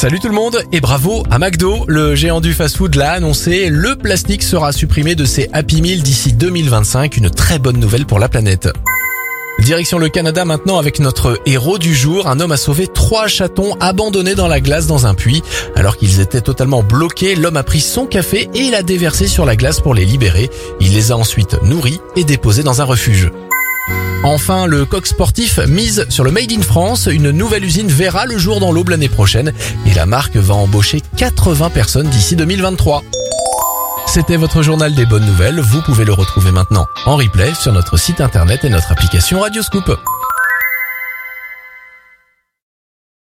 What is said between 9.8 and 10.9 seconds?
le Canada maintenant